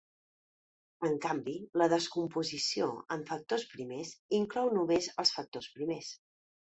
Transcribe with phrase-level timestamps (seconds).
[1.09, 6.11] En canvi la descomposició en factors primers inclou només els factors primers.